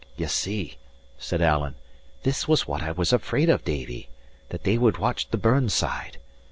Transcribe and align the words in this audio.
"Ye 0.17 0.25
see," 0.25 0.77
said 1.19 1.43
Alan, 1.43 1.75
"this 2.23 2.47
was 2.47 2.67
what 2.67 2.81
I 2.81 2.91
was 2.91 3.13
afraid 3.13 3.51
of, 3.51 3.63
Davie: 3.63 4.09
that 4.49 4.63
they 4.63 4.79
would 4.79 4.97
watch 4.97 5.29
the 5.29 5.37
burn 5.37 5.69
side. 5.69 6.17